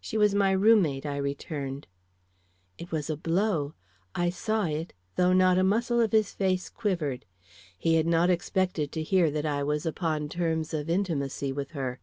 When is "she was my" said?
0.00-0.50